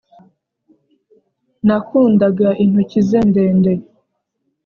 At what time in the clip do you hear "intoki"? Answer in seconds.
2.63-2.99